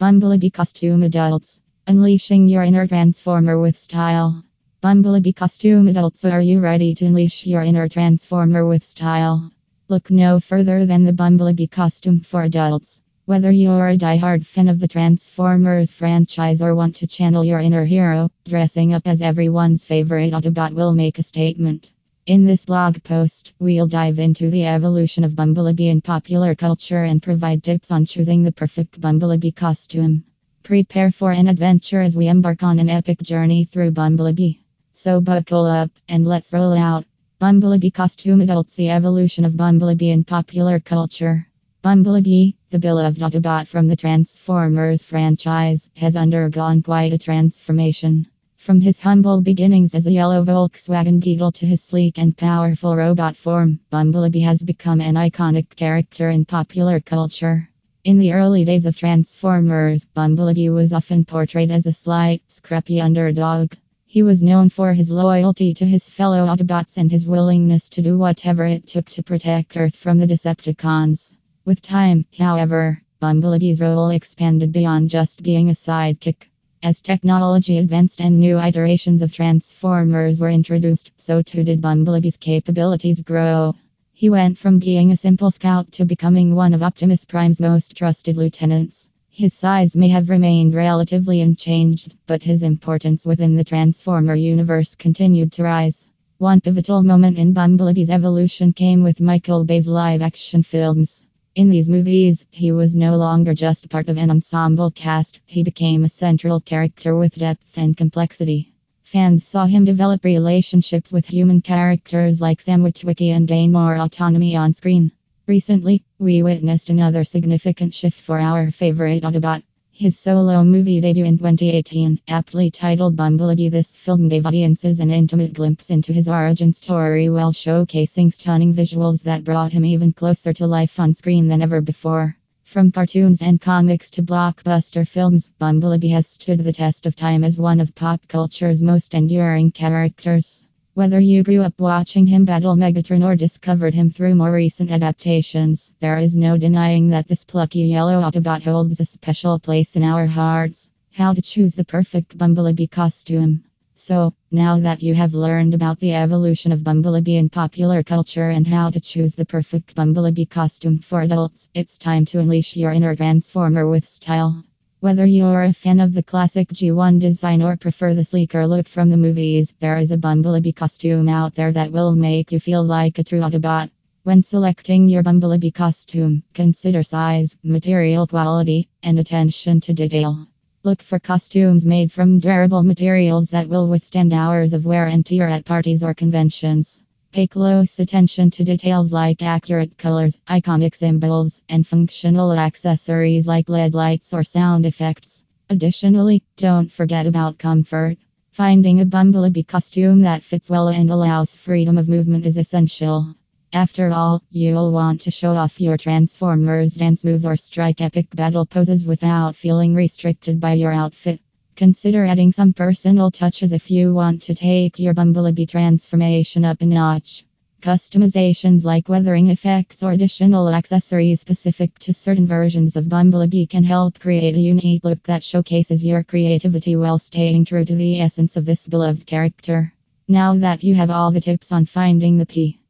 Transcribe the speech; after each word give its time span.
Bumblebee 0.00 0.50
Costume 0.50 1.02
Adults 1.02 1.60
Unleashing 1.88 2.46
your 2.46 2.62
inner 2.62 2.86
transformer 2.86 3.60
with 3.60 3.76
style. 3.76 4.44
Bumblebee 4.80 5.32
Costume 5.32 5.88
Adults 5.88 6.24
Are 6.24 6.40
you 6.40 6.60
ready 6.60 6.94
to 6.94 7.06
unleash 7.06 7.44
your 7.44 7.62
inner 7.62 7.88
transformer 7.88 8.64
with 8.64 8.84
style? 8.84 9.50
Look 9.88 10.08
no 10.08 10.38
further 10.38 10.86
than 10.86 11.02
the 11.02 11.12
Bumblebee 11.12 11.66
costume 11.66 12.20
for 12.20 12.44
adults. 12.44 13.00
Whether 13.24 13.50
you're 13.50 13.88
a 13.88 13.96
die-hard 13.96 14.46
fan 14.46 14.68
of 14.68 14.78
the 14.78 14.86
Transformers 14.86 15.90
franchise 15.90 16.62
or 16.62 16.76
want 16.76 16.94
to 16.96 17.08
channel 17.08 17.44
your 17.44 17.58
inner 17.58 17.84
hero, 17.84 18.30
dressing 18.44 18.94
up 18.94 19.02
as 19.04 19.20
everyone's 19.20 19.84
favorite 19.84 20.32
Autobot 20.32 20.74
will 20.74 20.94
make 20.94 21.18
a 21.18 21.24
statement. 21.24 21.90
In 22.28 22.44
this 22.44 22.66
blog 22.66 23.02
post, 23.04 23.54
we'll 23.58 23.86
dive 23.86 24.18
into 24.18 24.50
the 24.50 24.66
evolution 24.66 25.24
of 25.24 25.34
Bumblebee 25.34 25.88
in 25.88 26.02
popular 26.02 26.54
culture 26.54 27.04
and 27.04 27.22
provide 27.22 27.64
tips 27.64 27.90
on 27.90 28.04
choosing 28.04 28.42
the 28.42 28.52
perfect 28.52 29.00
Bumblebee 29.00 29.52
costume. 29.52 30.24
Prepare 30.62 31.10
for 31.10 31.32
an 31.32 31.48
adventure 31.48 32.02
as 32.02 32.18
we 32.18 32.28
embark 32.28 32.62
on 32.62 32.80
an 32.80 32.90
epic 32.90 33.22
journey 33.22 33.64
through 33.64 33.92
Bumblebee. 33.92 34.58
So 34.92 35.22
buckle 35.22 35.64
up 35.64 35.90
and 36.06 36.26
let's 36.26 36.52
roll 36.52 36.74
out. 36.74 37.06
Bumblebee 37.38 37.92
costume 37.92 38.42
adults 38.42 38.76
The 38.76 38.90
evolution 38.90 39.46
of 39.46 39.56
Bumblebee 39.56 40.10
in 40.10 40.24
popular 40.24 40.80
culture. 40.80 41.48
Bumblebee, 41.80 42.52
the 42.68 42.78
beloved 42.78 43.22
Autobot 43.22 43.68
from 43.68 43.88
the 43.88 43.96
Transformers 43.96 45.00
franchise, 45.00 45.88
has 45.96 46.14
undergone 46.14 46.82
quite 46.82 47.14
a 47.14 47.18
transformation. 47.18 48.26
From 48.68 48.82
his 48.82 49.00
humble 49.00 49.40
beginnings 49.40 49.94
as 49.94 50.06
a 50.06 50.12
yellow 50.12 50.44
Volkswagen 50.44 51.20
Beetle 51.20 51.52
to 51.52 51.64
his 51.64 51.82
sleek 51.82 52.18
and 52.18 52.36
powerful 52.36 52.94
robot 52.94 53.34
form, 53.34 53.80
Bumblebee 53.88 54.40
has 54.40 54.62
become 54.62 55.00
an 55.00 55.14
iconic 55.14 55.74
character 55.74 56.28
in 56.28 56.44
popular 56.44 57.00
culture. 57.00 57.70
In 58.04 58.18
the 58.18 58.34
early 58.34 58.66
days 58.66 58.84
of 58.84 58.94
Transformers, 58.94 60.04
Bumblebee 60.04 60.68
was 60.68 60.92
often 60.92 61.24
portrayed 61.24 61.70
as 61.70 61.86
a 61.86 61.94
slight, 61.94 62.42
scrappy 62.48 63.00
underdog. 63.00 63.72
He 64.04 64.22
was 64.22 64.42
known 64.42 64.68
for 64.68 64.92
his 64.92 65.08
loyalty 65.08 65.72
to 65.72 65.86
his 65.86 66.10
fellow 66.10 66.44
Autobots 66.44 66.98
and 66.98 67.10
his 67.10 67.26
willingness 67.26 67.88
to 67.88 68.02
do 68.02 68.18
whatever 68.18 68.66
it 68.66 68.86
took 68.86 69.08
to 69.12 69.22
protect 69.22 69.78
Earth 69.78 69.96
from 69.96 70.18
the 70.18 70.26
Decepticons. 70.26 71.32
With 71.64 71.80
time, 71.80 72.26
however, 72.36 73.00
Bumblebee's 73.18 73.80
role 73.80 74.10
expanded 74.10 74.72
beyond 74.72 75.08
just 75.08 75.42
being 75.42 75.70
a 75.70 75.74
sidekick. 75.74 76.50
As 76.80 77.00
technology 77.00 77.78
advanced 77.78 78.20
and 78.20 78.38
new 78.38 78.56
iterations 78.56 79.20
of 79.20 79.32
Transformers 79.32 80.40
were 80.40 80.48
introduced, 80.48 81.10
so 81.16 81.42
too 81.42 81.64
did 81.64 81.80
Bumblebee's 81.80 82.36
capabilities 82.36 83.20
grow. 83.20 83.74
He 84.12 84.30
went 84.30 84.58
from 84.58 84.78
being 84.78 85.10
a 85.10 85.16
simple 85.16 85.50
scout 85.50 85.90
to 85.92 86.04
becoming 86.04 86.54
one 86.54 86.72
of 86.74 86.84
Optimus 86.84 87.24
Prime's 87.24 87.60
most 87.60 87.96
trusted 87.96 88.36
lieutenants. 88.36 89.08
His 89.28 89.54
size 89.54 89.96
may 89.96 90.08
have 90.10 90.30
remained 90.30 90.72
relatively 90.72 91.40
unchanged, 91.40 92.14
but 92.28 92.44
his 92.44 92.62
importance 92.62 93.26
within 93.26 93.56
the 93.56 93.64
Transformer 93.64 94.36
universe 94.36 94.94
continued 94.94 95.50
to 95.54 95.64
rise. 95.64 96.06
One 96.38 96.60
pivotal 96.60 97.02
moment 97.02 97.38
in 97.38 97.54
Bumblebee's 97.54 98.08
evolution 98.08 98.72
came 98.72 99.02
with 99.02 99.20
Michael 99.20 99.64
Bay's 99.64 99.88
live 99.88 100.22
action 100.22 100.62
films. 100.62 101.26
In 101.58 101.70
these 101.70 101.88
movies, 101.88 102.44
he 102.52 102.70
was 102.70 102.94
no 102.94 103.16
longer 103.16 103.52
just 103.52 103.88
part 103.88 104.08
of 104.08 104.16
an 104.16 104.30
ensemble 104.30 104.92
cast, 104.92 105.40
he 105.44 105.64
became 105.64 106.04
a 106.04 106.08
central 106.08 106.60
character 106.60 107.18
with 107.18 107.34
depth 107.34 107.76
and 107.76 107.96
complexity. 107.96 108.70
Fans 109.02 109.44
saw 109.44 109.66
him 109.66 109.84
develop 109.84 110.22
relationships 110.22 111.12
with 111.12 111.26
human 111.26 111.60
characters 111.60 112.40
like 112.40 112.60
Sam 112.60 112.84
Witwicky 112.84 113.30
and 113.30 113.48
gain 113.48 113.72
more 113.72 113.96
autonomy 113.96 114.54
on 114.54 114.72
screen. 114.72 115.10
Recently, 115.48 116.04
we 116.20 116.44
witnessed 116.44 116.90
another 116.90 117.24
significant 117.24 117.92
shift 117.92 118.20
for 118.20 118.38
our 118.38 118.70
favorite 118.70 119.24
Autobot. 119.24 119.64
His 120.00 120.16
solo 120.16 120.62
movie 120.62 121.00
debut 121.00 121.24
in 121.24 121.38
2018, 121.38 122.20
aptly 122.28 122.70
titled 122.70 123.16
Bumblebee, 123.16 123.68
this 123.68 123.96
film 123.96 124.28
gave 124.28 124.46
audiences 124.46 125.00
an 125.00 125.10
intimate 125.10 125.54
glimpse 125.54 125.90
into 125.90 126.12
his 126.12 126.28
origin 126.28 126.72
story 126.72 127.28
while 127.28 127.52
showcasing 127.52 128.32
stunning 128.32 128.72
visuals 128.72 129.24
that 129.24 129.42
brought 129.42 129.72
him 129.72 129.84
even 129.84 130.12
closer 130.12 130.52
to 130.52 130.68
life 130.68 131.00
on 131.00 131.14
screen 131.14 131.48
than 131.48 131.62
ever 131.62 131.80
before. 131.80 132.36
From 132.62 132.92
cartoons 132.92 133.42
and 133.42 133.60
comics 133.60 134.08
to 134.12 134.22
blockbuster 134.22 135.04
films, 135.04 135.50
Bumblebee 135.58 136.10
has 136.10 136.28
stood 136.28 136.60
the 136.60 136.72
test 136.72 137.04
of 137.04 137.16
time 137.16 137.42
as 137.42 137.58
one 137.58 137.80
of 137.80 137.92
pop 137.96 138.20
culture's 138.28 138.80
most 138.80 139.14
enduring 139.14 139.72
characters. 139.72 140.64
Whether 140.98 141.20
you 141.20 141.44
grew 141.44 141.62
up 141.62 141.78
watching 141.78 142.26
him 142.26 142.44
battle 142.44 142.74
Megatron 142.74 143.22
or 143.24 143.36
discovered 143.36 143.94
him 143.94 144.10
through 144.10 144.34
more 144.34 144.50
recent 144.50 144.90
adaptations, 144.90 145.94
there 146.00 146.18
is 146.18 146.34
no 146.34 146.58
denying 146.58 147.10
that 147.10 147.28
this 147.28 147.44
plucky 147.44 147.82
yellow 147.82 148.20
Autobot 148.20 148.64
holds 148.64 148.98
a 148.98 149.04
special 149.04 149.60
place 149.60 149.94
in 149.94 150.02
our 150.02 150.26
hearts. 150.26 150.90
How 151.12 151.34
to 151.34 151.40
choose 151.40 151.76
the 151.76 151.84
perfect 151.84 152.36
Bumblebee 152.36 152.88
costume. 152.88 153.62
So, 153.94 154.34
now 154.50 154.80
that 154.80 155.00
you 155.00 155.14
have 155.14 155.34
learned 155.34 155.72
about 155.72 156.00
the 156.00 156.14
evolution 156.14 156.72
of 156.72 156.82
Bumblebee 156.82 157.36
in 157.36 157.48
popular 157.48 158.02
culture 158.02 158.50
and 158.50 158.66
how 158.66 158.90
to 158.90 158.98
choose 158.98 159.36
the 159.36 159.46
perfect 159.46 159.94
Bumblebee 159.94 160.46
costume 160.46 160.98
for 160.98 161.20
adults, 161.20 161.68
it's 161.74 161.96
time 161.96 162.24
to 162.24 162.40
unleash 162.40 162.74
your 162.74 162.90
inner 162.90 163.14
Transformer 163.14 163.88
with 163.88 164.04
style. 164.04 164.64
Whether 165.00 165.26
you're 165.26 165.62
a 165.62 165.72
fan 165.72 166.00
of 166.00 166.12
the 166.12 166.24
classic 166.24 166.70
G1 166.70 167.20
design 167.20 167.62
or 167.62 167.76
prefer 167.76 168.14
the 168.14 168.24
sleeker 168.24 168.66
look 168.66 168.88
from 168.88 169.10
the 169.10 169.16
movies, 169.16 169.72
there 169.78 169.96
is 169.96 170.10
a 170.10 170.16
Bumblebee 170.16 170.72
costume 170.72 171.28
out 171.28 171.54
there 171.54 171.70
that 171.70 171.92
will 171.92 172.16
make 172.16 172.50
you 172.50 172.58
feel 172.58 172.82
like 172.82 173.16
a 173.20 173.22
true 173.22 173.38
Autobot. 173.38 173.90
When 174.24 174.42
selecting 174.42 175.08
your 175.08 175.22
Bumblebee 175.22 175.70
costume, 175.70 176.42
consider 176.52 177.04
size, 177.04 177.56
material 177.62 178.26
quality, 178.26 178.88
and 179.04 179.20
attention 179.20 179.80
to 179.82 179.94
detail. 179.94 180.48
Look 180.82 181.00
for 181.00 181.20
costumes 181.20 181.86
made 181.86 182.10
from 182.10 182.40
durable 182.40 182.82
materials 182.82 183.50
that 183.50 183.68
will 183.68 183.86
withstand 183.86 184.32
hours 184.32 184.74
of 184.74 184.84
wear 184.84 185.06
and 185.06 185.24
tear 185.24 185.48
at 185.48 185.64
parties 185.64 186.02
or 186.02 186.12
conventions. 186.12 187.02
Pay 187.38 187.46
close 187.46 188.00
attention 188.00 188.50
to 188.50 188.64
details 188.64 189.12
like 189.12 189.42
accurate 189.42 189.96
colors, 189.96 190.40
iconic 190.48 190.96
symbols, 190.96 191.62
and 191.68 191.86
functional 191.86 192.52
accessories 192.52 193.46
like 193.46 193.68
LED 193.68 193.94
lights 193.94 194.34
or 194.34 194.42
sound 194.42 194.84
effects. 194.84 195.44
Additionally, 195.70 196.42
don't 196.56 196.90
forget 196.90 197.28
about 197.28 197.56
comfort. 197.56 198.18
Finding 198.50 198.98
a 198.98 199.04
Bumblebee 199.04 199.62
costume 199.62 200.22
that 200.22 200.42
fits 200.42 200.68
well 200.68 200.88
and 200.88 201.10
allows 201.10 201.54
freedom 201.54 201.96
of 201.96 202.08
movement 202.08 202.44
is 202.44 202.58
essential. 202.58 203.32
After 203.72 204.10
all, 204.10 204.42
you'll 204.50 204.90
want 204.90 205.20
to 205.20 205.30
show 205.30 205.54
off 205.54 205.80
your 205.80 205.96
Transformers 205.96 206.94
dance 206.94 207.24
moves 207.24 207.46
or 207.46 207.56
strike 207.56 208.00
epic 208.00 208.34
battle 208.34 208.66
poses 208.66 209.06
without 209.06 209.54
feeling 209.54 209.94
restricted 209.94 210.58
by 210.58 210.72
your 210.72 210.90
outfit. 210.90 211.40
Consider 211.78 212.24
adding 212.24 212.50
some 212.50 212.72
personal 212.72 213.30
touches 213.30 213.72
if 213.72 213.88
you 213.88 214.12
want 214.12 214.42
to 214.42 214.52
take 214.52 214.98
your 214.98 215.14
Bumblebee 215.14 215.64
transformation 215.64 216.64
up 216.64 216.82
a 216.82 216.86
notch. 216.86 217.44
Customizations 217.80 218.82
like 218.82 219.08
weathering 219.08 219.46
effects 219.46 220.02
or 220.02 220.10
additional 220.10 220.68
accessories 220.70 221.40
specific 221.40 221.96
to 222.00 222.12
certain 222.12 222.48
versions 222.48 222.96
of 222.96 223.08
Bumblebee 223.08 223.66
can 223.66 223.84
help 223.84 224.18
create 224.18 224.56
a 224.56 224.60
unique 224.60 225.04
look 225.04 225.22
that 225.22 225.44
showcases 225.44 226.04
your 226.04 226.24
creativity 226.24 226.96
while 226.96 227.20
staying 227.20 227.64
true 227.64 227.84
to 227.84 227.94
the 227.94 228.20
essence 228.22 228.56
of 228.56 228.64
this 228.64 228.88
beloved 228.88 229.24
character. 229.24 229.94
Now 230.26 230.56
that 230.56 230.82
you 230.82 230.96
have 230.96 231.10
all 231.12 231.30
the 231.30 231.40
tips 231.40 231.70
on 231.70 231.84
finding 231.84 232.38
the 232.38 232.46
P 232.46 232.80